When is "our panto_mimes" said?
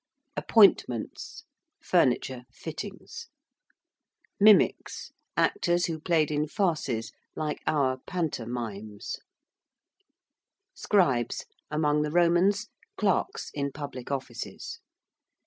7.67-9.19